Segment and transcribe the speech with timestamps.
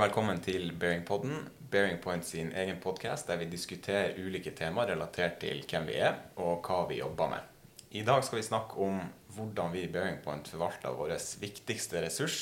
[0.00, 5.34] Hjertelig velkommen til Bearingpodden, Bearing Point sin egen podkast der vi diskuterer ulike temaer relatert
[5.42, 7.50] til hvem vi er og hva vi jobber med.
[7.92, 8.96] I dag skal vi snakke om
[9.36, 12.38] hvordan vi i Bearing Point forvalter vår viktigste ressurs,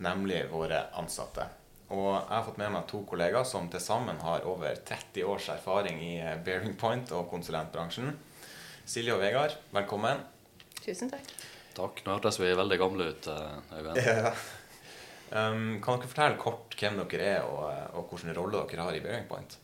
[0.00, 1.44] nemlig våre ansatte.
[1.92, 5.50] Og jeg har fått med meg to kollegaer som til sammen har over 30 års
[5.52, 6.14] erfaring i
[6.46, 8.14] Bearing Point og konsulentbransjen.
[8.88, 10.24] Silje og Vegard, velkommen.
[10.80, 11.36] Tusen takk.
[11.76, 12.00] Takk.
[12.06, 13.28] Nå hørtes vi veldig gamle ut,
[13.76, 14.00] Øyvind.
[14.00, 14.32] Ja.
[15.28, 17.66] Um, kan dere fortelle kort hvem dere er, og,
[17.98, 19.58] og hvilken rolle dere har i Bearing Point?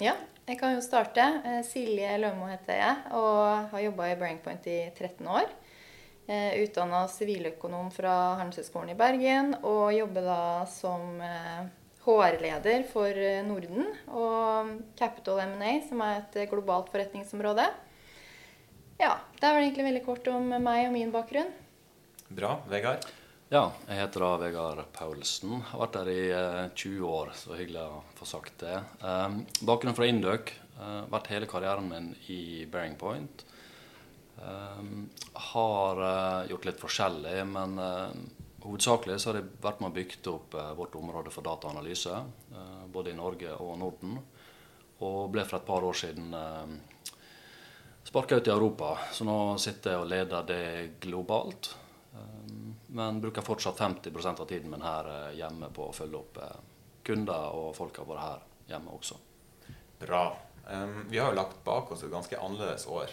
[0.00, 0.14] Ja,
[0.48, 1.26] jeg kan jo starte.
[1.68, 5.52] Silje Lømo heter jeg, og har jobba i Bearing Point i 13 år.
[6.62, 11.20] Utdanna siviløkonom fra Handelshøyskolen i Bergen, og jobber da som
[12.02, 17.68] HR-leder for Norden og Capital M&A, som er et globalt forretningsområde.
[19.02, 21.50] Ja, Det er vel egentlig veldig kort om meg og min bakgrunn.
[22.32, 22.56] Bra.
[22.70, 23.06] Vegard?
[23.52, 25.58] Ja, jeg heter da Vegard Paulsen.
[25.68, 28.78] Har vært der i eh, 20 år, så hyggelig å få sagt det.
[29.04, 29.34] Eh,
[29.68, 30.54] bakgrunnen fra Indøk.
[30.72, 33.44] Eh, vært hele karrieren min i Bearing Point.
[35.52, 36.00] har
[36.48, 37.76] gjort litt forskjellig, men
[38.64, 42.16] hovedsakelig så har jeg vært med og bygd opp vårt område for dataanalyse,
[42.90, 44.16] både i Norge og Norden.
[45.04, 46.34] Og ble for et par år siden
[48.08, 50.64] sparka ut i Europa, så nå sitter jeg og leder det
[51.04, 51.74] globalt.
[52.94, 56.56] Men bruker fortsatt 50% av tiden min her eh, hjemme på å følge opp eh,
[57.06, 59.16] kunder og folka våre her hjemme også.
[60.02, 60.26] Bra.
[60.66, 63.10] Um, vi har jo lagt bak oss et ganske annerledes år,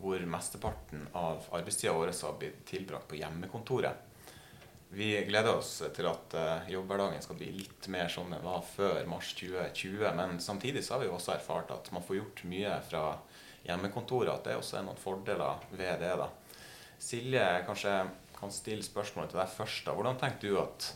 [0.00, 4.06] hvor mesteparten av arbeidstida vår har blitt tilbrakt på hjemmekontoret.
[4.96, 9.02] Vi gleder oss til at uh, jobbhverdagen skal bli litt mer som den var før
[9.10, 10.06] mars 2020.
[10.16, 13.02] Men samtidig så har vi også erfart at man får gjort mye fra
[13.68, 14.32] hjemmekontoret.
[14.32, 16.14] At det også er noen fordeler ved det.
[16.16, 16.30] da.
[16.98, 17.92] Silje, kanskje
[18.38, 19.84] kan stille spørsmålet til deg først.
[19.86, 19.94] da.
[19.98, 20.92] Hvordan tenker du at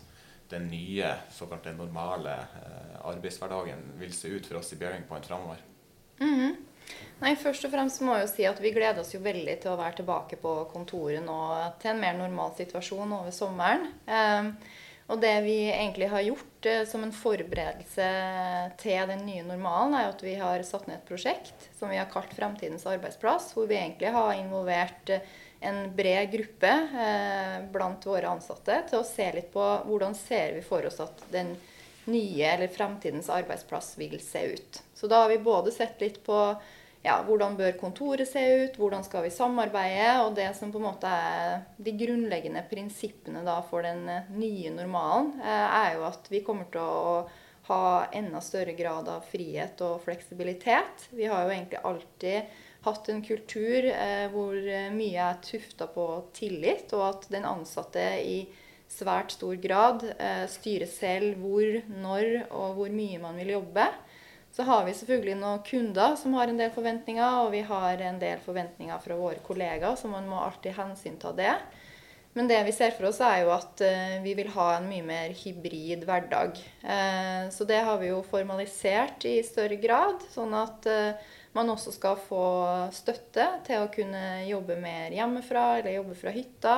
[0.52, 5.62] den nye, såkalte normale eh, arbeidshverdagen vil se ut for oss i Bearing Point framover?
[6.20, 6.56] Mm -hmm.
[7.22, 9.70] Nei, Først og fremst må jeg jo si at vi gleder oss jo veldig til
[9.70, 11.38] å være tilbake på kontoret nå
[11.82, 13.86] til en mer normal situasjon over sommeren.
[14.06, 14.56] Um,
[15.12, 18.08] og det vi egentlig har gjort eh, som en forberedelse
[18.80, 22.10] til den nye normalen, er at vi har satt ned et prosjekt som vi har
[22.12, 25.26] kalt Fremtidens arbeidsplass, hvor vi egentlig har involvert eh,
[25.62, 26.72] en bred gruppe
[27.06, 31.24] eh, blant våre ansatte til å se litt på hvordan ser vi for oss at
[31.32, 31.54] den
[32.10, 34.82] nye eller fremtidens arbeidsplass vil se ut.
[34.94, 36.38] Så da har vi både sett litt på
[37.02, 40.86] ja, hvordan bør kontoret se ut, hvordan skal vi samarbeide, og det som på en
[40.86, 46.30] måte er de grunnleggende prinsippene da for den eh, nye normalen, eh, er jo at
[46.30, 47.16] vi kommer til å
[47.68, 47.82] ha
[48.14, 51.08] enda større grad av frihet og fleksibilitet.
[51.14, 56.06] Vi har jo egentlig alltid hatt en kultur eh, hvor eh, mye er tufta på
[56.34, 58.42] tillit, og at den ansatte i
[58.92, 63.86] svært stor grad eh, styrer selv hvor, når og hvor mye man vil jobbe.
[64.52, 68.18] Så har vi selvfølgelig noen kunder som har en del forventninger, og vi har en
[68.20, 71.54] del forventninger fra våre kollegaer, så man må alltid hensynta det.
[72.36, 73.80] Men det vi ser for oss, er jo at
[74.24, 76.60] vi vil ha en mye mer hybrid hverdag.
[77.52, 80.88] Så det har vi jo formalisert i større grad, sånn at
[81.52, 82.44] man også skal få
[82.94, 86.76] støtte til å kunne jobbe mer hjemmefra eller jobbe fra hytta.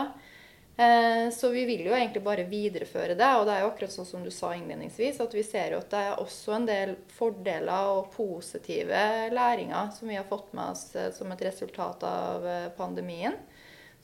[0.76, 3.30] Eh, så vi vil jo egentlig bare videreføre det.
[3.38, 5.90] Og det er jo akkurat sånn som du sa innledningsvis, at vi ser jo at
[5.94, 9.04] det er også en del fordeler og positive
[9.34, 13.38] læringer som vi har fått med oss eh, som et resultat av eh, pandemien.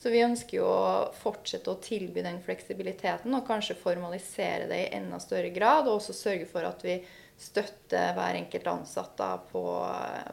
[0.01, 4.93] Så vi ønsker jo å fortsette å tilby den fleksibiliteten og kanskje formalisere det i
[4.97, 5.85] enda større grad.
[5.85, 6.95] Og også sørge for at vi
[7.37, 9.61] støtter hver enkelt ansatt da, på,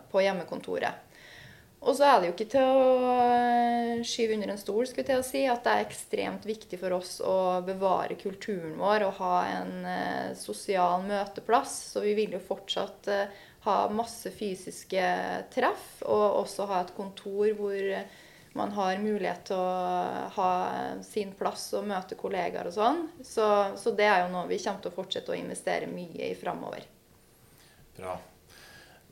[0.08, 1.04] på, hjemmekontoret.
[1.78, 5.20] Og så er det jo ikke til å eh, skyve under en stol skulle til
[5.20, 9.34] å si, at det er ekstremt viktig for oss å bevare kulturen vår og ha
[9.60, 11.76] en eh, sosial møteplass.
[11.92, 13.36] Så vi vil jo fortsatt eh,
[13.68, 15.04] ha masse fysiske
[15.52, 17.92] treff, og også ha et kontor hvor
[18.56, 20.52] man har mulighet til å ha
[21.04, 23.04] sin plass og møte kollegaer og sånn.
[23.24, 23.44] Så,
[23.76, 26.86] så det er jo noe vi kommer til å fortsette å investere mye i framover.
[27.98, 28.16] Bra.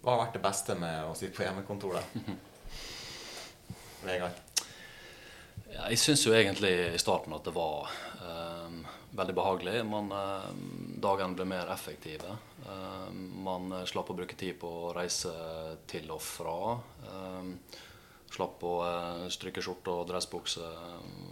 [0.00, 2.36] Hva har vært det beste med å sitte på hjemmekontor, da?
[4.06, 4.42] Vegard?
[5.66, 7.90] Ja, jeg syns jo egentlig i starten at det var
[8.22, 8.78] um,
[9.18, 9.80] veldig behagelig.
[9.88, 12.36] Man, um, dagene ble mer effektive.
[12.68, 15.32] Um, man slapp å bruke tid på å reise
[15.90, 16.56] til og fra.
[17.10, 17.50] Um,
[18.32, 20.67] slapp å uh, stryke skjorte og dressbukse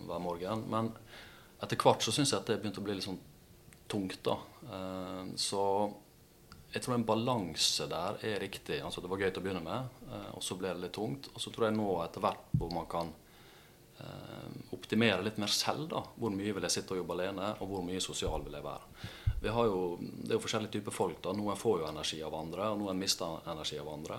[0.09, 0.65] hver morgen.
[0.71, 0.93] Men
[1.63, 3.21] etter hvert så syns jeg at det begynte å bli litt sånn
[3.89, 4.23] tungt.
[4.25, 4.39] da.
[5.37, 5.63] så
[6.75, 8.81] jeg tror en balanse der er riktig.
[8.83, 11.29] Altså Det var gøy til å begynne med, eh, og så ble det litt tungt.
[11.31, 13.13] Og så tror jeg nå etter hvert hvor man kan
[14.03, 15.87] eh, optimere litt mer selv.
[15.93, 18.67] da, Hvor mye vil jeg sitte og jobbe alene, og hvor mye sosial vil jeg
[18.67, 18.91] være.
[19.45, 21.23] jo, det er jo forskjellige typer folk.
[21.23, 21.33] da.
[21.33, 24.19] Noen får jo energi av andre, og noen mister energi av andre.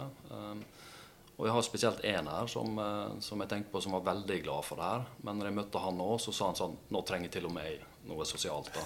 [1.35, 4.37] Og jeg har spesielt én her som, uh, som, jeg tenkte på som var veldig
[4.45, 5.07] glad for det her.
[5.27, 7.67] Men når jeg møtte han nå, så sa han sånn Nå trenger til og med
[7.67, 8.71] jeg noe sosialt.
[8.75, 8.85] da.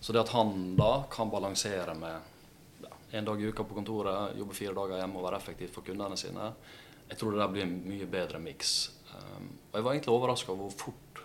[0.00, 4.34] Så det at han da kan balansere med ja, en dag i uka på kontoret,
[4.38, 6.50] jobbe fire dager hjemme og være effektiv for kundene sine,
[7.06, 8.72] jeg tror det der blir en mye bedre miks.
[9.12, 11.20] Um, og jeg var egentlig overraska over hvor fort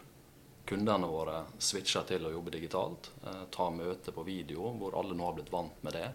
[0.69, 3.09] kundene våre switcher til å jobbe digitalt.
[3.25, 6.05] Uh, ta møte på video, hvor alle nå har blitt vant med det.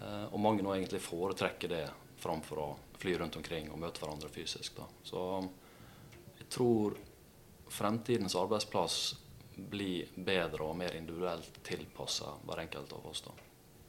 [0.00, 1.84] Uh, og mange nå egentlig foretrekker det
[2.18, 2.68] framfor å
[2.98, 4.76] fly rundt omkring og møte hverandre fysisk.
[4.76, 4.88] Da.
[5.06, 5.22] Så
[6.38, 6.98] jeg tror
[7.68, 8.98] fremtidens arbeidsplass
[9.58, 13.24] blir bedre og mer individuelt tilpassa hver enkelt av oss.
[13.26, 13.34] da.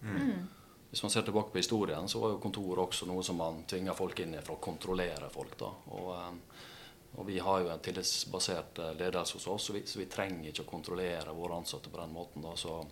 [0.02, 0.48] Mm.
[0.90, 3.94] Hvis man ser tilbake på historien, så var jo kontor også noe som man tvinger
[3.94, 5.58] folk inn i for å kontrollere folk.
[5.60, 5.70] da.
[5.94, 6.68] Og eh,
[7.12, 10.52] og vi har jo en tillitsbasert eh, ledelse hos oss, så vi, så vi, trenger
[10.52, 12.46] ikke å kontrollere våre ansatte på den måten.
[12.46, 12.56] Da.
[12.56, 12.84] Så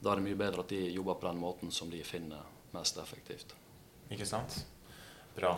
[0.00, 2.44] da er det mye bedre at de jobber på den måten som de finner
[2.76, 3.56] mest effektivt.
[4.12, 4.60] Ikke sant.
[5.36, 5.56] Bra.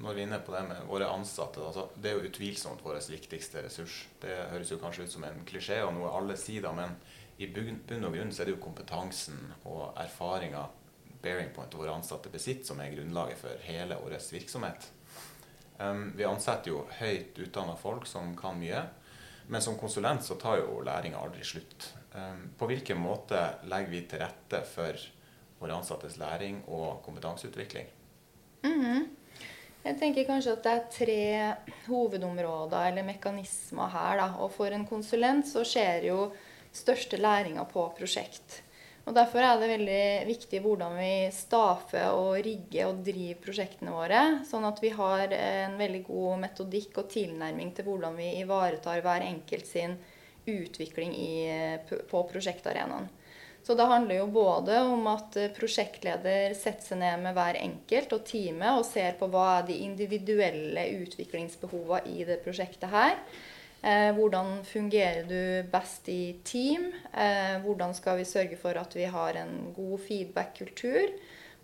[0.00, 3.00] Når vi er inne på det med våre ansatte, altså, det er jo utvilsomt vår
[3.12, 4.02] viktigste ressurs.
[4.22, 6.96] Det høres jo kanskje ut som en klisjé og noe alle sier, da, men
[7.40, 9.38] i bunn og grunn så er det jo kompetansen
[9.68, 10.66] og erfaringa
[11.20, 14.88] Bearing Point våre ansatte besitter, som er grunnlaget for hele vår virksomhet.
[15.80, 18.82] Um, vi ansetter jo høyt utdanna folk som kan mye.
[19.50, 21.88] Men som konsulent så tar jo læringa aldri slutt.
[22.12, 25.00] Um, på hvilken måte legger vi til rette for
[25.60, 27.86] våre ansattes læring og kompetanseutvikling?
[28.62, 29.08] Mm -hmm.
[29.84, 31.54] Jeg tenker kanskje at det er tre
[31.86, 34.16] hovedområder eller mekanismer her.
[34.16, 34.26] Da.
[34.44, 36.32] Og for en konsulent så skjer jo
[36.72, 38.62] største læringa på prosjekt.
[39.08, 44.20] Og Derfor er det veldig viktig hvordan vi stafer og rigger og driver prosjektene våre,
[44.46, 49.24] sånn at vi har en veldig god metodikk og tilnærming til hvordan vi ivaretar hver
[49.26, 49.96] enkelt sin
[50.46, 51.32] utvikling i,
[51.88, 53.08] på prosjektarenaen.
[53.62, 58.24] Så det handler jo både om at prosjektleder setter seg ned med hver enkelt og
[58.26, 63.18] teamet og ser på hva er de individuelle utviklingsbehovene i det prosjektet her.
[63.80, 66.90] Eh, hvordan fungerer du best i team?
[67.12, 71.14] Eh, hvordan skal vi sørge for at vi har en god feedback-kultur?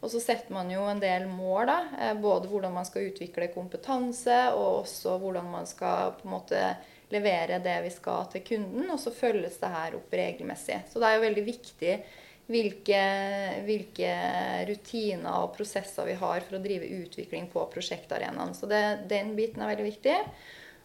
[0.00, 1.78] Og så setter man jo en del mål, da.
[2.00, 6.62] Eh, både hvordan man skal utvikle kompetanse, og også hvordan man skal på en måte
[7.12, 8.91] levere det vi skal til kunden.
[8.93, 10.82] Og så følges det her opp regelmessig.
[10.91, 11.97] Så det er jo veldig viktig
[12.50, 13.00] hvilke,
[13.67, 14.12] hvilke,
[14.69, 18.55] rutiner og prosesser vi har for å drive utvikling på prosjektarenaen.
[18.55, 20.20] Så det, den biten er veldig viktig.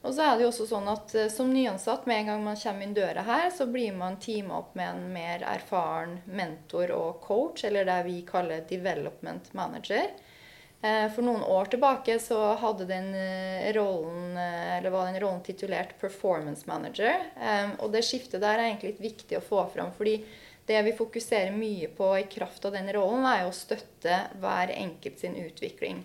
[0.02, 2.58] Og så er det jo også sånn at eh, som nyansatt, med en gang man
[2.58, 7.22] kommer inn døra her, så blir man teama opp med en mer erfaren mentor og
[7.22, 10.10] coach, eller det vi kaller development manager.
[10.82, 15.98] Eh, for noen år tilbake så hadde den eh, rollen, eller var den rollen titulert
[16.02, 17.22] performance manager.
[17.80, 19.94] Og det skiftet der er egentlig litt viktig å få fram.
[19.98, 20.20] fordi
[20.66, 25.20] det vi fokuserer mye på i kraft av den rollen, er å støtte hver enkelt
[25.20, 26.04] sin utvikling.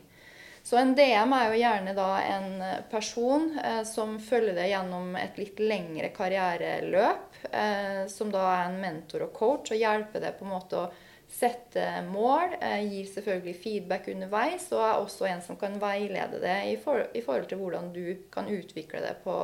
[0.66, 5.36] Så en DM er jo gjerne da en person eh, som følger det gjennom et
[5.38, 7.36] litt lengre karriereløp.
[7.52, 10.88] Eh, som da er en mentor og coach og hjelper det på en måte å
[11.30, 12.56] sette mål.
[12.60, 17.06] Eh, gir selvfølgelig feedback underveis og er også en som kan veilede det i, for,
[17.14, 19.38] i forhold til hvordan du kan utvikle det på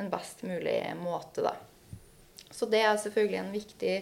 [0.00, 1.44] en best mulig måte.
[1.44, 1.56] da.
[2.52, 3.94] Så det er selvfølgelig en viktig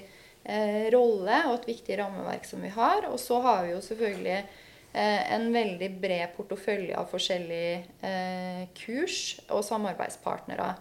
[0.45, 3.07] eh, rolle og et viktig rammeverk som vi har.
[3.11, 4.43] Og så har vi jo selvfølgelig
[4.93, 10.73] Eh, en veldig bred portefølje av forskjellige eh, kurs og samarbeidspartnere.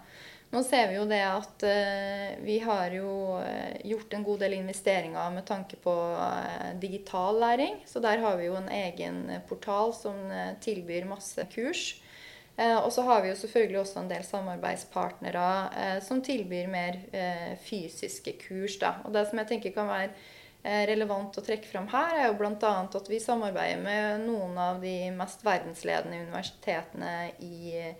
[0.50, 3.38] Nå ser vi jo det at eh, vi har jo
[3.86, 5.94] gjort en god del investeringer med tanke på
[6.82, 7.78] digital læring.
[7.86, 10.18] Så der har vi jo en egen portal som
[10.62, 12.00] tilbyr masse kurs.
[12.60, 16.98] Og så har vi jo selvfølgelig også en del samarbeidspartnere som tilbyr mer
[17.64, 18.76] fysiske kurs.
[18.82, 18.98] Da.
[19.08, 20.12] Og det som jeg tenker kan være
[20.60, 22.72] Eh, relevant å trekke fram her, er jo bl.a.
[22.84, 27.94] at vi samarbeider med noen av de mest verdensledende universitetene i,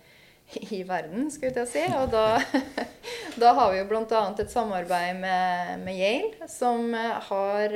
[0.54, 1.86] i verden, skulle jeg si.
[2.00, 2.40] Og da,
[3.42, 4.22] da har vi jo bl.a.
[4.40, 7.76] et samarbeid med, med, Yale, som har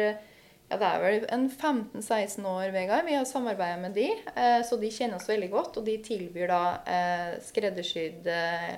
[0.72, 3.06] ja, det er vel en 15-16 år, Vegard.
[3.06, 5.78] Vi har samarbeida med de, eh, så de kjenner oss veldig godt.
[5.78, 8.30] Og de tilbyr da eh, skreddersydd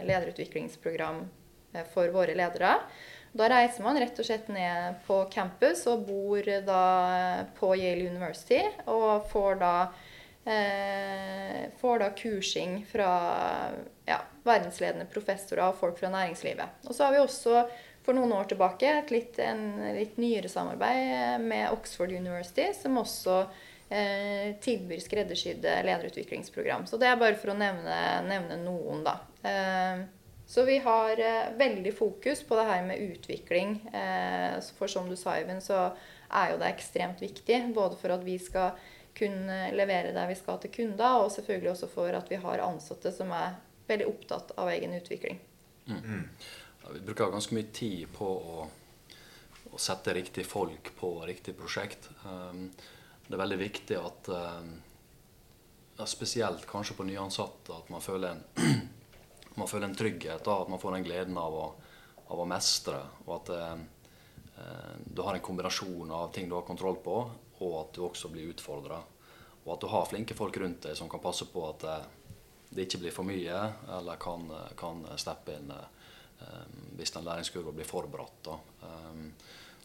[0.04, 1.24] lederutviklingsprogram
[1.94, 2.78] for våre ledere.
[3.36, 6.84] Da reiser man rett og slett ned på campus og bor da
[7.58, 9.74] på Yale University og får da,
[10.46, 13.10] eh, får da kursing fra
[14.06, 16.88] ja, verdensledende professorer og folk fra næringslivet.
[16.88, 17.66] Og så har vi også
[18.06, 19.64] for noen år tilbake et litt, en
[19.98, 23.40] litt nyere samarbeid med Oxford University, som også
[23.90, 26.86] eh, tilbyr skreddersydde lederutviklingsprogram.
[26.86, 27.98] Så det er bare for å nevne,
[28.30, 29.18] nevne noen, da.
[29.42, 30.06] Eh,
[30.46, 33.80] Så vi har eh, veldig fokus på det her med utvikling.
[33.90, 35.88] Eh, for som du sa, Iven, så
[36.30, 37.74] er jo det ekstremt viktig.
[37.74, 38.78] Både for at vi skal
[39.16, 43.14] kunne levere det vi skal til kunder, og selvfølgelig også for at vi har ansatte
[43.16, 43.56] som er
[43.88, 45.40] veldig opptatt av egen utvikling.
[45.86, 46.26] Mm.
[46.84, 48.66] Ja, vi bruker ganske mye tid på å,
[49.72, 52.10] å sette riktig folk på riktig prosjekt.
[52.26, 52.68] Um,
[53.26, 54.76] det er veldig viktig at um,
[55.96, 58.42] Spesielt kanskje på nyansatte at man føler en
[59.56, 61.66] man føler en trygghet, da, at man får den gleden av å,
[62.28, 63.00] av å mestre.
[63.26, 63.76] Og at eh,
[65.06, 67.16] du har en kombinasjon av ting du har kontroll på,
[67.60, 69.02] og at du også blir utfordra.
[69.66, 72.08] Og at du har flinke folk rundt deg som kan passe på at eh,
[72.76, 73.62] det ikke blir for mye,
[73.98, 74.46] eller kan,
[74.78, 76.56] kan steppe inn eh,
[77.00, 78.50] hvis den læringskurva blir for bratt.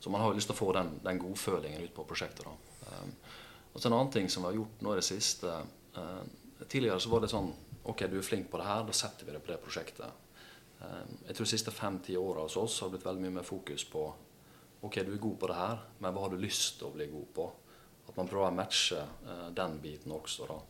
[0.00, 2.46] Så man har jo lyst til å få den, den godfølingen ut på prosjektet.
[2.46, 2.90] Da.
[3.72, 5.52] og så En annen ting som vi har gjort nå i det siste
[6.66, 7.50] Tidligere så var det sånn
[7.88, 10.26] Ok, du er flink på det her, da setter vi deg på det prosjektet.
[10.80, 14.02] Jeg tror de siste fem-ti åra hos oss har blitt veldig mye mer fokus på
[14.80, 17.06] Ok, du er god på det her, men hva har du lyst til å bli
[17.10, 17.49] god på?
[18.08, 20.46] At man prøver å matche uh, den biten også.
[20.49, 20.60] da.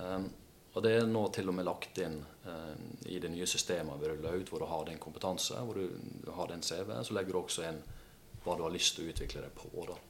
[0.00, 0.30] Um,
[0.72, 2.16] og det er nå til og med lagt inn
[2.46, 2.72] uh,
[3.12, 6.48] i det nye systemet vi ruller ut, hvor du har din kompetanse, hvor du, har
[6.48, 6.94] din CV.
[7.04, 7.82] Så legger du også inn
[8.42, 9.68] hva du har lyst til å utvikle deg på.
[9.90, 10.00] da.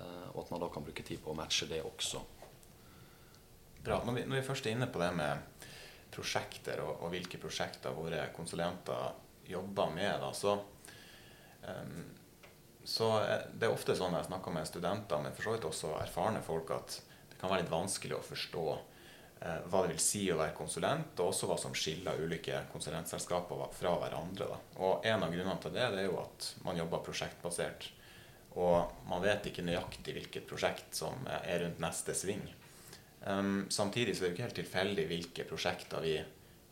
[0.00, 2.26] Uh, og at man da kan bruke tid på å matche det også.
[3.80, 4.02] Bra.
[4.04, 5.68] Når vi, når vi først er inne på det med
[6.10, 9.14] prosjekter og, og, hvilke prosjekter våre konsulenter
[9.46, 10.56] jobber med, da, så,
[11.70, 12.00] um,
[12.84, 13.08] så
[13.52, 16.72] det er ofte sånn jeg snakker med studenter, men for så vidt også erfarne folk,
[16.74, 16.96] at
[17.30, 21.12] det kan være litt vanskelig å forstå eh, hva det vil si å være konsulent,
[21.20, 24.48] og også hva som skiller ulike konsulentselskaper fra hverandre.
[24.50, 24.60] Da.
[24.80, 27.90] Og En av grunnene til det, det er jo at man jobber prosjektbasert.
[28.58, 32.42] Og man vet ikke nøyaktig hvilket prosjekt som er rundt neste sving.
[33.20, 36.16] Um, samtidig så er det jo ikke helt tilfeldig hvilke prosjekter vi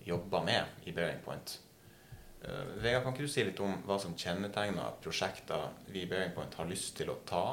[0.09, 1.59] jobber med i Bearing Point.
[2.45, 6.35] Uh, Vegard, kan ikke du si litt om hva som kjennetegner prosjekter vi i Bearing
[6.37, 7.45] Point har lyst til å ta,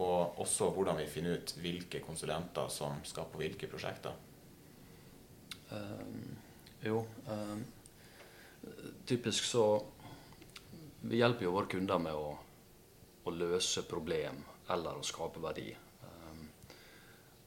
[0.00, 4.16] og også hvordan vi finner ut hvilke konsulenter som skal på hvilke prosjekter?
[5.70, 6.38] Um,
[6.82, 7.60] jo, um,
[9.06, 9.64] typisk så
[11.00, 12.32] Vi hjelper jo våre kunder med å,
[13.24, 15.70] å løse problem eller å skape verdi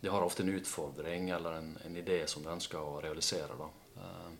[0.03, 3.55] de har ofte en utfordring eller en, en idé som de ønsker å realisere.
[3.95, 4.33] Eh,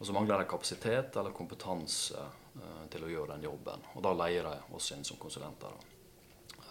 [0.00, 2.24] og så mangler de kapasitet eller kompetanse
[2.56, 3.82] eh, til å gjøre den jobben.
[3.92, 5.76] Og da leier de oss inn som konsulenter.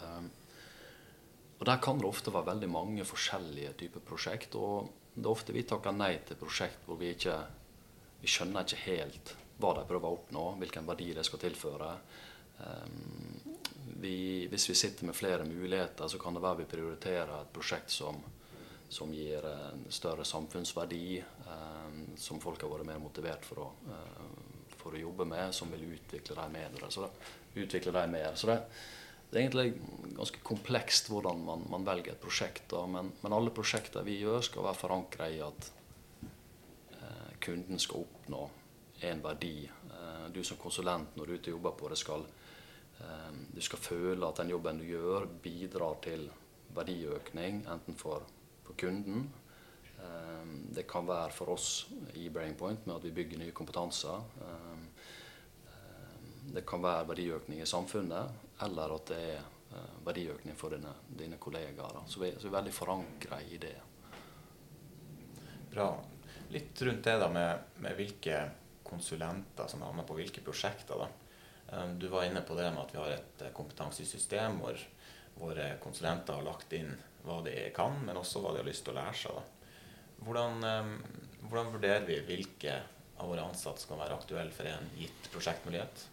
[0.02, 0.24] Eh,
[1.60, 4.58] og Der kan det ofte være veldig mange forskjellige typer prosjekt.
[4.58, 7.38] Og det er ofte vi takker nei til prosjekt hvor vi ikke
[8.20, 11.92] vi skjønner ikke helt hva de prøver å oppnå, hvilken verdi de skal tilføre.
[12.60, 13.56] Um,
[14.00, 17.92] vi, hvis vi sitter med flere muligheter, så kan det være vi prioriterer et prosjekt
[17.92, 18.20] som,
[18.90, 24.72] som gir en større samfunnsverdi, eh, som folk har vært mer motivert for å, eh,
[24.80, 26.90] for å jobbe med, som vil utvikle dem mer.
[26.90, 27.12] Så det,
[27.62, 28.34] utvikle dem mer.
[28.36, 28.58] Så det,
[29.30, 32.74] det, er egentlig ganske komplekst hvordan man, man velger et prosjekt.
[32.90, 35.70] Men, men, alle prosjekter vi gjør, skal være forankra i at
[36.98, 38.50] eh, kunden skal oppnå
[39.06, 39.70] en verdi.
[40.34, 42.26] Du som konsulent når du er ute og jobber på det, skal
[43.56, 46.26] du skal føle at den jobben du gjør, bidrar til
[46.76, 48.26] verdiøkning, enten for,
[48.70, 49.26] for kunden
[49.98, 54.22] ehm, Det kan være for oss i Brainpoint med at vi bygger nye kompetanser.
[54.46, 54.86] Ehm,
[56.54, 61.38] det kan være verdiøkning i samfunnet, eller at det er eh, verdiøkning for dine, dine
[61.42, 62.00] kollegaer.
[62.08, 63.76] Så vi, så vi, er veldig forankra i det.
[65.70, 65.92] Bra.
[66.50, 68.40] Litt rundt det da med, med hvilke
[68.88, 71.04] konsulenter som havner på hvilke prosjekter.
[71.06, 71.84] da.
[72.02, 74.80] Du var inne på det med at vi har et eh, kompetansesystem hvor
[75.40, 76.92] våre konsulenter har lagt inn
[77.24, 79.42] hva de kan, men også hva de har lyst til å lære seg.
[80.26, 80.94] Hvordan, eh,
[81.48, 82.80] hvordan vurderer vi hvilke
[83.20, 86.06] av våre ansatte som kan være aktuelle for en gitt prosjektmulighet?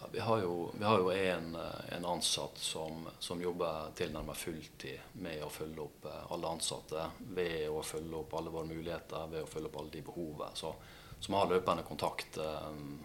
[0.00, 1.56] Ja, vi har jo, vi en,
[2.04, 8.18] ansatt som, som jobber tilnærmet fulltid med å følge opp alle ansatte ved å følge
[8.18, 10.50] opp alle våre muligheter, ved å følge opp alle de behovene.
[10.58, 10.74] Så,
[11.22, 12.98] som har løpende kontakt um,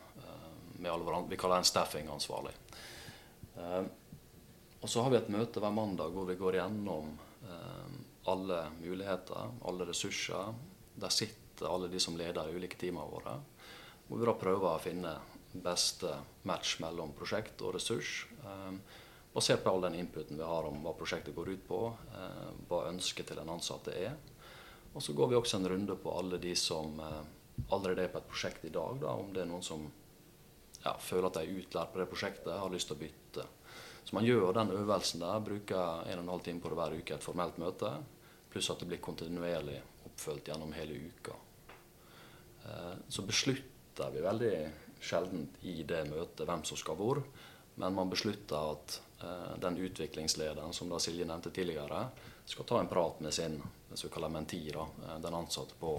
[0.77, 2.53] med alle våre Vi kaller den staffing-ansvarlig.
[4.81, 7.09] Og så har vi et møte hver mandag hvor vi går gjennom
[7.47, 7.95] eh,
[8.29, 10.53] alle muligheter, alle ressurser.
[10.95, 13.37] Der sitter alle de som leder de ulike teamene våre.
[14.07, 15.17] Hvor vi da prøver å finne
[15.63, 16.13] beste
[16.47, 18.25] match mellom prosjekt og ressurs.
[18.43, 19.03] Eh,
[19.33, 21.81] basert på all den inputen vi har om hva prosjektet går ut på,
[22.13, 24.15] eh, hva ønsket til den ansatte er.
[24.93, 27.23] Og så går vi også en runde på alle de som eh,
[27.71, 28.99] allerede er på et prosjekt i dag.
[29.01, 29.85] Da, om det er noen som
[30.83, 33.45] ja, føler at de er utlært på det prosjektet, har lyst til å bytte.
[34.07, 36.93] Så man gjør den øvelsen der, bruker en og en halv time på det hver
[36.95, 37.89] uke, et formelt møte,
[38.47, 41.35] pluss at det blir kontinuerlig oppfølgt gjennom hele uka.
[42.63, 44.53] Eh, så beslutter vi veldig
[45.03, 47.19] sjelden i det møtet hvem som skal hvor.
[47.77, 52.07] Men man beslutter at eh, den utviklingslederen som da Silje nevnte tidligere,
[52.47, 53.59] skal ta en prat med sin
[53.91, 55.97] såkalte menti, da, eh, den ansatte, på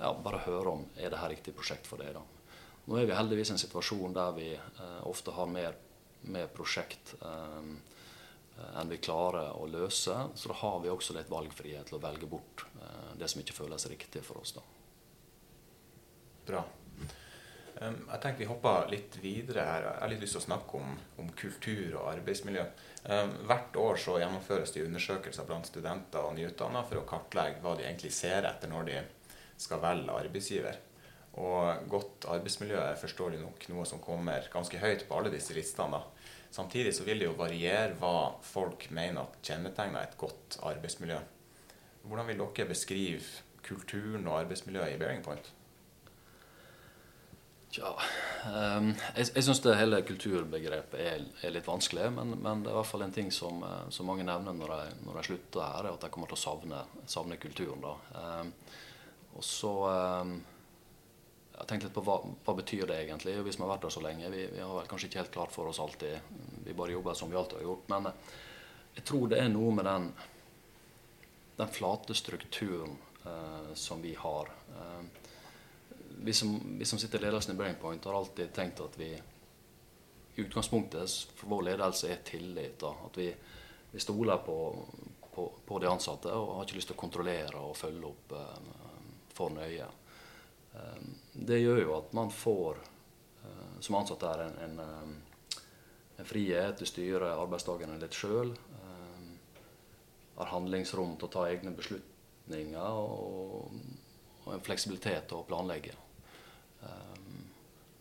[0.00, 2.16] ja, bare høre om er det her riktig prosjekt for deg.
[2.16, 2.24] da.
[2.86, 4.50] Nå er vi heldigvis i en situasjon der vi
[5.08, 5.74] ofte har mer,
[6.20, 7.68] mer prosjekt eh,
[8.80, 10.16] enn vi klarer å løse.
[10.34, 13.56] Så da har vi også litt valgfrihet til å velge bort eh, det som ikke
[13.56, 14.56] føles riktig for oss.
[14.56, 14.64] da.
[16.46, 16.64] Bra.
[17.76, 19.82] Jeg tenker Vi hopper litt videre her.
[19.84, 22.62] Jeg har litt lyst til å snakke om, om kultur og arbeidsmiljø.
[23.50, 27.84] Hvert år så gjennomføres det undersøkelser blant studenter og nyutdannede for å kartlegge hva de
[27.84, 29.02] egentlig ser etter når de
[29.60, 30.80] skal velge arbeidsgiver.
[31.36, 36.00] Og godt arbeidsmiljø er forståelig nok noe som kommer ganske høyt på alle disse listene.
[36.50, 41.18] Samtidig så vil det jo variere hva folk mener at kjennetegner et godt arbeidsmiljø.
[42.06, 45.52] Hvordan vil dere beskrive kulturen og arbeidsmiljøet i Bearing Point?
[47.76, 52.08] Tja um, jeg, jeg syns det hele kulturbegrepet er, er litt vanskelig.
[52.14, 54.72] Men, men, det er i hvert fall en ting som, eh, som mange nevner når
[54.72, 57.84] de, når de, slutter her, er at de kommer til å savne, savne kulturen.
[57.84, 57.96] da.
[58.16, 58.52] Um,
[59.36, 59.72] og så
[60.22, 60.38] um,
[61.56, 64.02] Jeg tenkte litt på hva, hva betyr det egentlig, hvis vi har vært der så
[64.04, 64.30] lenge.
[64.32, 66.32] Vi, vi, har vel kanskje ikke helt klart for oss alltid.
[66.66, 67.86] Vi bare jobber som vi alltid har gjort.
[67.92, 68.34] Men eh,
[68.98, 70.10] jeg tror det er noe med den,
[71.56, 74.52] den flate strukturen eh, som vi har.
[74.76, 75.24] Eh,
[76.18, 79.10] vi som, vi som, sitter i ledelsen i Brainpoint, har alltid tenkt at vi
[80.36, 82.78] i utgangspunktet for vår ledelse er tillit.
[82.80, 82.92] Da.
[83.06, 83.30] At vi,
[83.90, 84.58] vi stoler på,
[85.34, 88.74] på, på, de ansatte og har ikke lyst til å kontrollere og følge opp eh,
[89.36, 89.88] for nøye.
[90.76, 91.00] Uh,
[91.38, 92.78] det gjør jo at man får,
[93.44, 95.60] uh, som ansatt der, en, en,
[96.16, 98.54] en frihet til å styre arbeidsdagene litt sjøl.
[100.36, 103.70] har handlingsrom til å ta egne beslutninger og,
[104.44, 105.94] og en fleksibilitet til å planlegge.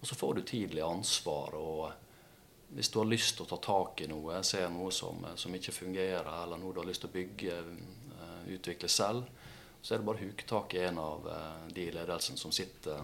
[0.05, 1.55] Og så får du tidlig ansvar.
[1.55, 1.91] og
[2.75, 5.73] Hvis du har lyst til å ta tak i noe, ser noe som, som ikke
[5.73, 7.55] fungerer, eller noe du har lyst til å bygge,
[8.53, 9.25] utvikle selv,
[9.81, 11.25] så er det bare å huke tak i en av
[11.73, 13.01] de i ledelsen som sitter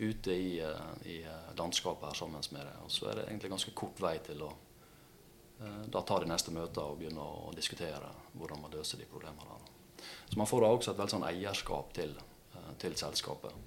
[0.00, 1.20] ute i, uh, i
[1.58, 2.82] landskapet her sammen med deg.
[2.84, 4.50] Og så er det egentlig ganske kort vei til å
[5.92, 9.58] da ta de neste møtene og begynne å diskutere hvordan man løser de problemene.
[10.30, 12.14] Så man får da også et veldig sånn eierskap til,
[12.80, 13.58] til selskapet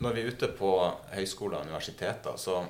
[0.00, 0.70] når vi er ute på
[1.12, 2.62] høyskoler og universiteter, så,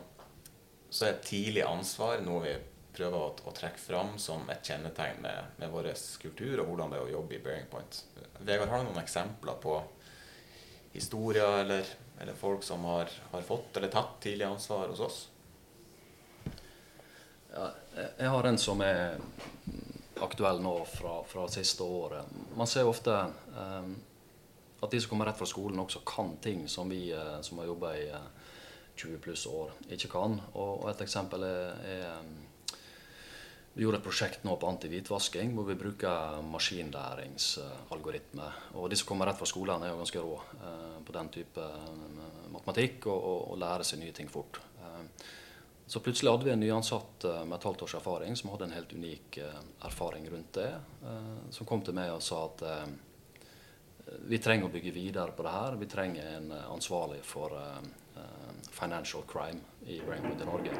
[0.90, 2.56] så, er tidlig ansvar noe vi
[2.96, 6.98] prøver å, å trekke fram som et kjennetegn med, med vår kultur og hvordan det
[6.98, 8.02] er å jobbe i Bearing Point.
[8.40, 9.76] Vegard, har du noen eksempler på
[10.96, 11.86] historier eller,
[12.20, 15.20] eller folk som har, har, fått eller tatt tidlig ansvar hos oss?
[17.50, 17.70] Ja,
[18.18, 19.16] jeg har en som er
[20.20, 22.28] aktuell nå fra, fra siste året.
[22.56, 23.16] Man ser ofte
[23.56, 23.94] um,
[24.80, 27.68] at de som kommer rett fra skolen, også kan ting som vi eh, som har
[27.68, 28.06] jobba i
[28.96, 30.38] 20 eh, pluss år, ikke kan.
[30.56, 32.30] Og et eksempel er, er eh,
[33.80, 38.44] vi gjorde et prosjekt nå på anti-hvitvasking hvor vi bruker maskinlæringsalgoritme.
[38.76, 41.64] Og de som kommer rett fra skolen, er jo ganske rå eh, på den type
[42.52, 44.60] matematikk og, og, og lærer seg nye ting fort.
[44.84, 45.24] Eh,
[45.88, 48.92] så plutselig hadde vi en nyansatt med et halvt års erfaring som hadde en helt
[48.92, 50.76] unik eh, erfaring rundt det.
[51.56, 52.60] som kom til meg og sa at
[54.28, 55.78] vi trenger å bygge videre på det her.
[55.80, 57.56] Vi trenger en eh, ansvarlig for
[58.76, 60.76] financial crime i Brainwood i Norge.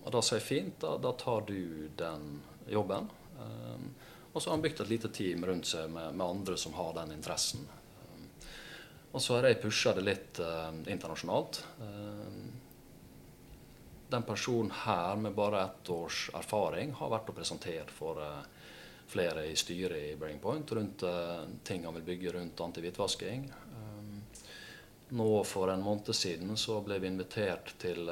[0.00, 3.10] Um, og da sier jeg fint, da, da, tar du den jobben.
[3.40, 3.90] Um,
[4.32, 6.94] og så har han bygd et lite team rundt seg med, med andre som har
[6.96, 7.66] den interessen.
[8.08, 8.26] Um,
[9.12, 11.64] og så har jeg pusha det litt uh, internasjonalt.
[14.10, 18.40] den personen her med bare ett års erfaring har vært og presentert for uh,
[19.06, 23.52] flere i styret i Brain Point rundt uh, ting han vil bygge rundt antihvitvasking.
[23.76, 24.22] Um,
[25.14, 28.10] nå for en måned siden så ble vi invitert til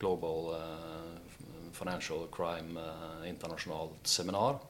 [0.00, 2.80] Global uh, Financial Crime
[3.26, 4.60] internasjonalt seminar.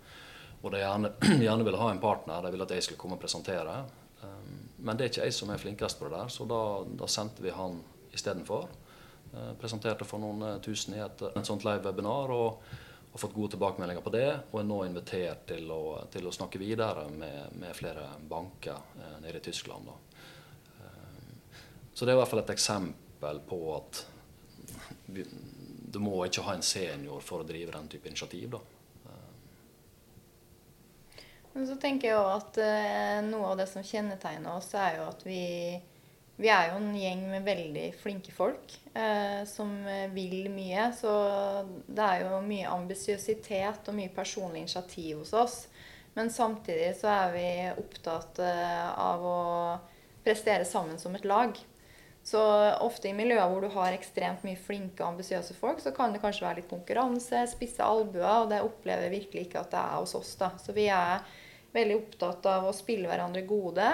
[0.63, 1.11] Og de gjerne,
[1.45, 2.45] gjerne ville ha en partner.
[2.45, 3.83] De ville at jeg skulle komme og presentere.
[4.23, 6.63] Um, men det er ikke jeg som er flinkest på det der, så da,
[7.03, 7.79] da sendte vi han
[8.15, 8.67] istedenfor.
[9.59, 12.31] Presenterte for noen tusen i et, et sånt live webinar.
[12.31, 12.75] og
[13.15, 16.59] har fått gode tilbakemeldinger på det, og er nå invitert til å, til å snakke
[16.59, 19.87] videre med, med flere banker eh, nede i Tyskland.
[19.87, 21.45] Eh,
[21.95, 24.01] så det er i hvert fall et eksempel på at
[25.07, 28.57] du må ikke ha en senior for å drive den type initiativ.
[28.57, 28.61] Da.
[31.55, 35.11] Men så tenker jeg òg at eh, noe av det som kjennetegner oss, er jo
[35.11, 35.43] at vi
[36.37, 39.71] vi er jo en gjeng med veldig flinke folk eh, som
[40.15, 40.89] vil mye.
[40.97, 41.13] Så
[41.87, 45.59] det er jo mye ambisiøsitet og mye personlig initiativ hos oss.
[46.15, 47.47] Men samtidig så er vi
[47.79, 49.39] opptatt eh, av å
[50.27, 51.55] prestere sammen som et lag.
[52.25, 52.41] Så
[52.81, 56.47] ofte i miljøer hvor du har ekstremt mye flinke, ambisiøse folk, så kan det kanskje
[56.47, 60.15] være litt konkurranse, spisse albuer, og det opplever jeg virkelig ikke at det er hos
[60.17, 60.31] oss.
[60.41, 60.55] da.
[60.57, 61.21] Så vi er
[61.75, 63.87] veldig opptatt av å spille hverandre gode,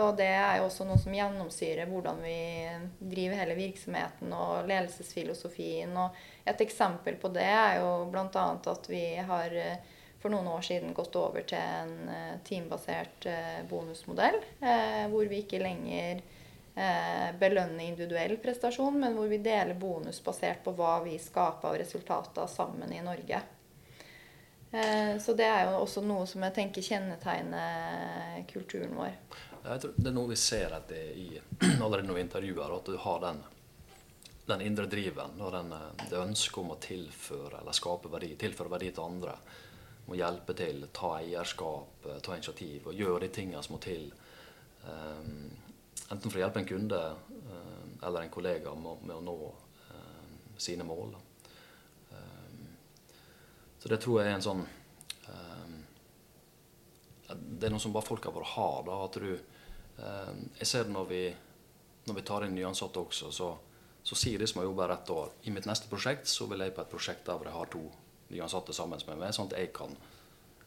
[0.00, 2.38] og det er jo også noe som gjennomsyrer hvordan vi
[2.98, 5.92] driver hele virksomheten og ledelsesfilosofien.
[6.00, 8.46] Og et eksempel på det er jo bl.a.
[8.72, 13.60] at vi har eh, for noen år siden gått over til en eh, teambasert eh,
[13.68, 14.40] bonusmodell,
[15.12, 16.24] hvor vi ikke lenger
[16.76, 22.50] belønne individuell prestasjon, men hvor vi deler bonus basert på hva vi skaper av resultater
[22.52, 23.40] sammen i Norge.
[24.70, 29.12] Eh, så det er jo også noe som jeg tenker kjennetegner kulturen vår.
[29.66, 31.28] Jeg tror Det er noe vi ser etter i
[31.84, 33.40] allerede noen intervjuer, at du har den,
[34.50, 38.90] den indre driven og den, det ønsket om å tilføre eller skape verdi, tilføre verdi
[38.92, 39.38] til andre.
[40.06, 44.10] Må hjelpe til, ta eierskap, ta initiativ og gjøre de tingene som må til.
[44.86, 45.48] Um,
[46.10, 49.36] enten for å hjelpe en kunde eh, eller en kollega med, å nå
[49.90, 50.28] eh,
[50.60, 51.16] sine mål.
[52.12, 52.66] Eh,
[53.80, 54.66] så det tror jeg er en sånn
[57.26, 58.84] Det er noe som bare folk våre har.
[58.86, 59.32] Da, at du,
[60.60, 61.22] jeg ser det når vi,
[62.06, 63.48] når vi tar inn nyansatte også, så,
[64.06, 66.74] så sier de som har jobba ett år I mitt neste prosjekt så vil jeg
[66.76, 67.82] på et prosjekt der jeg har to
[68.30, 69.96] nyansatte sammen med meg, sånn at jeg kan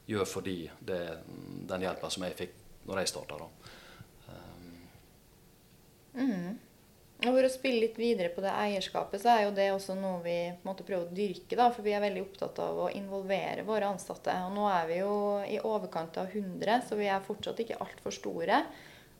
[0.09, 0.67] gjøre for dem
[1.71, 3.39] den hjelpa som jeg fikk når jeg starta.
[6.15, 6.57] Mm.
[7.19, 10.21] Og For å spille litt videre på det eierskapet, så er jo det også noe
[10.23, 11.57] vi på en prøver å dyrke.
[11.59, 14.35] da, For vi er veldig opptatt av å involvere våre ansatte.
[14.47, 18.15] Og nå er vi jo i overkant av 100, så vi er fortsatt ikke altfor
[18.15, 18.61] store.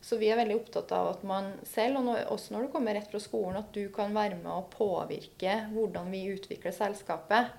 [0.00, 3.10] Så vi er veldig opptatt av at man selv, og også når du kommer rett
[3.12, 7.52] fra skolen, at du kan være med å påvirke hvordan vi utvikler selskapet.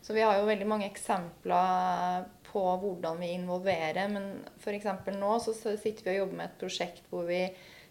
[0.00, 4.06] Så vi har jo veldig mange eksempler på hvordan vi involverer.
[4.14, 4.30] Men
[4.62, 4.86] f.eks.
[5.18, 7.42] nå så sitter vi og jobber med et prosjekt hvor vi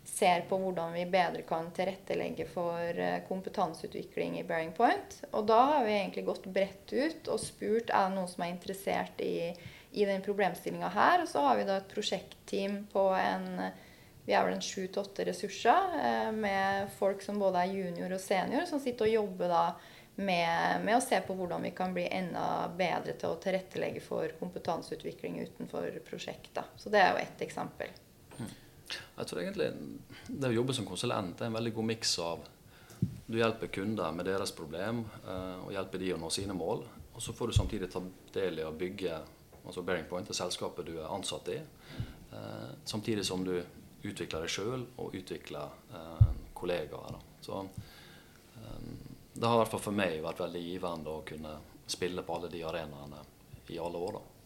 [0.07, 5.19] ser på hvordan vi bedre kan tilrettelegge for eh, kompetanseutvikling i Bearing Point.
[5.31, 8.53] Og da har vi egentlig gått bredt ut og spurt er det noen som er
[8.53, 9.51] interessert i,
[9.91, 11.25] i den problemstillinga her.
[11.25, 13.67] Og så har vi da et prosjektteam på en
[14.27, 18.17] vi er vel en sju til åtte ressurser eh, med folk som både er junior
[18.17, 19.61] og senior, som sitter og jobber da
[20.17, 24.33] med, med, å se på hvordan vi kan bli enda bedre til å tilrettelegge for
[24.39, 26.67] kompetanseutvikling utenfor prosjekter.
[26.75, 27.93] Så det er jo ett eksempel.
[28.89, 29.71] Jeg tror egentlig
[30.27, 32.45] det å jobbe som konsulent er en veldig god miks av
[33.27, 36.85] Du hjelper kunder med deres problem eh, og hjelper de å nå sine mål.
[37.13, 38.01] Og så får du samtidig ta
[38.33, 39.17] del i å bygge
[39.67, 41.57] altså Bearing Point, det selskapet du er ansatt i.
[41.57, 43.53] Eh, samtidig som du
[44.07, 47.19] utvikler deg sjøl og utvikler eh, kollegaer.
[47.43, 47.65] Så
[49.37, 51.51] det har i hvert fall for meg vært veldig givende å kunne
[51.87, 53.21] spille på alle de arenaene
[53.69, 54.17] i alle år.
[54.17, 54.36] da.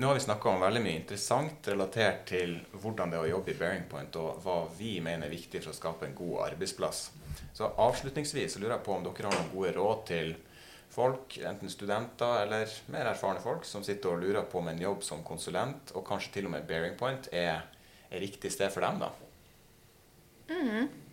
[0.00, 3.50] Nå har vi snakka om veldig mye interessant relatert til hvordan det er å jobbe
[3.50, 7.00] i Bearing Point, og hva vi mener er viktig for å skape en god arbeidsplass.
[7.50, 10.30] Så Avslutningsvis så lurer jeg på om dere har noen gode råd til
[10.94, 15.02] folk, enten studenter eller mer erfarne folk, som sitter og lurer på om en jobb
[15.02, 17.66] som konsulent, og kanskje til og med Bearing Point, er,
[18.06, 19.10] er riktig sted for dem, da?
[20.54, 21.07] Mm.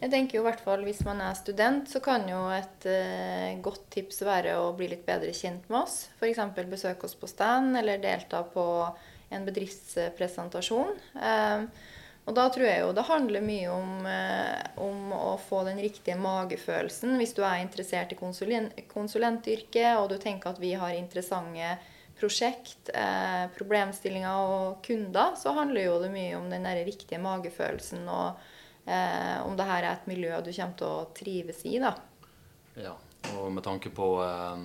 [0.00, 3.56] Jeg tenker jo i hvert fall Hvis man er student, så kan jo et eh,
[3.64, 6.08] godt tips være å bli litt bedre kjent med oss.
[6.18, 6.40] F.eks.
[6.68, 8.64] besøke oss på stand eller delta på
[9.34, 10.92] en bedriftspresentasjon.
[11.16, 11.66] Eh,
[12.24, 16.16] og da tror jeg jo det handler mye om, eh, om, å få den riktige
[16.20, 17.16] magefølelsen.
[17.20, 21.76] Hvis du er interessert i konsulent, konsulentyrket, og du tenker at vi har interessante
[22.14, 22.92] prosjekt,
[23.56, 28.06] problemstillinger og kunder, så handler jo det mye om den riktige magefølelsen.
[28.08, 28.38] og
[28.86, 31.78] eh, om det her er et miljø du kommer til å trives i.
[31.82, 31.94] da.
[32.80, 32.94] Ja,
[33.34, 34.64] og med tanke på eh,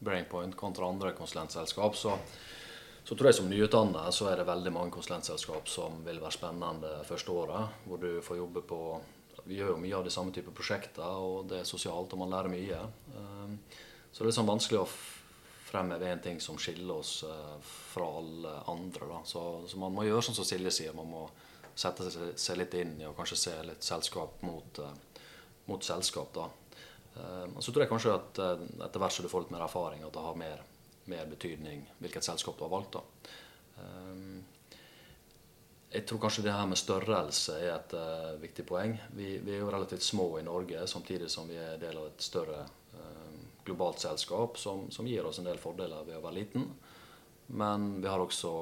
[0.00, 2.16] Brainpoint kontra andre konsulentselskap, så,
[3.04, 6.94] så tror jeg som nyutdannet så er det veldig mange konsulentselskap som vil være spennende
[7.08, 7.80] første året.
[7.84, 8.82] Hvor du får jobbe på
[9.44, 12.30] Vi gjør jo mye av de samme type prosjekter, og det er sosialt, og man
[12.30, 12.80] lærer mye.
[13.16, 13.54] Um,
[14.12, 14.90] så det er sånn vanskelig å
[15.70, 19.08] fremheve én ting som skiller oss uh, fra alle andre.
[19.08, 19.20] Da.
[19.24, 20.94] Så, så, man må gjøre sånn som Silje sier.
[20.94, 21.24] man må
[21.80, 25.24] sette seg litt inn i og kanskje se litt selskap mot, uh,
[25.70, 26.32] mot selskap.
[26.34, 26.48] da.
[27.16, 29.66] Uh, og Så tror jeg kanskje at uh, etter hvert som du får litt mer
[29.66, 30.64] erfaring, at det har mer,
[31.10, 32.98] mer betydning hvilket selskap du har valgt.
[32.98, 33.04] da.
[35.90, 37.94] jeg tror kanskje det her med størrelse er et
[38.42, 38.98] viktig poeng.
[39.16, 42.22] Vi, vi, er jo relativt små i Norge, samtidig som vi er del av et
[42.22, 42.66] større
[43.64, 46.68] globalt selskap som, som, gir oss en del fordeler ved å være liten.
[47.50, 48.52] Men vi har også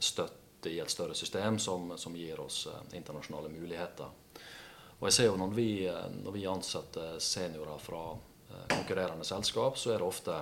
[0.00, 4.10] støtt i et større system som, som gir oss eh, internasjonale muligheter.
[5.00, 9.78] Og jeg ser jo Når vi, eh, når vi ansetter seniorer fra eh, konkurrerende selskap,
[9.78, 10.40] så er det ofte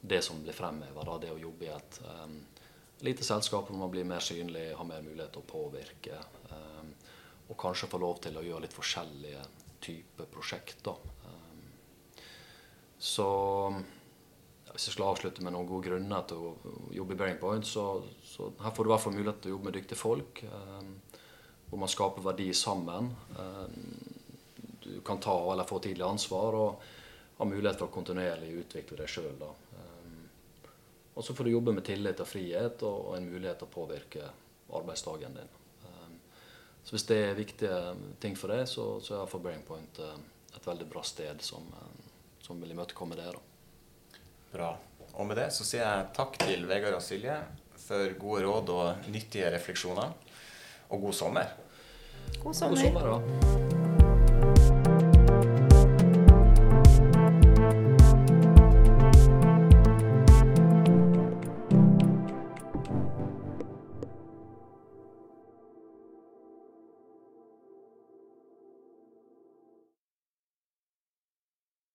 [0.00, 1.18] det som blir fremheva.
[1.18, 2.36] Det å jobbe i et um,
[3.00, 6.18] lite selskap hvor man blir mer synlig, har mer mulighet til å påvirke.
[6.50, 6.90] Um,
[7.48, 9.46] og kanskje få lov til å gjøre litt forskjellige
[9.80, 11.00] typer prosjekter.
[13.00, 13.26] Så
[14.72, 18.02] hvis jeg skulle avslutte med noen gode grunner til å jobbe i Bearing Point, så,
[18.26, 20.44] så her får du i hvert fall mulighet til å jobbe med dyktige folk.
[21.68, 23.12] hvor man skaper verdi sammen.
[24.82, 26.82] du kan ta eller få tidlig ansvar og
[27.38, 29.44] ha mulighet for å kontinuerlig utvikle deg sjøl.
[31.14, 34.28] Og så får du jobbe med tillit og frihet og, en mulighet til å påvirke
[34.74, 35.50] arbeidsdagen din.
[35.86, 36.16] Um,
[36.82, 37.80] så hvis det er viktige
[38.22, 40.16] ting for deg, så, så er iallfall Bearing Point uh,
[40.54, 43.28] et veldig bra sted som, uh, som vil imøtekomme det.
[43.36, 43.53] Da.
[44.54, 44.70] Bra.
[45.14, 47.40] Og med det så sier jeg takk til Vegard og Silje
[47.84, 50.14] for gode råd og nyttige refleksjoner.
[50.94, 51.54] Og god sommer.
[52.38, 52.78] God sommer.
[52.78, 53.63] God sommer.